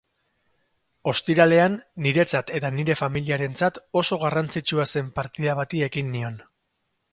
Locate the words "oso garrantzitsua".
4.03-4.89